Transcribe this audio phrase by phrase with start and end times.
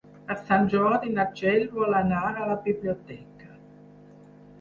[0.27, 3.51] Per Sant Jordi na Txell vol anar a la biblioteca.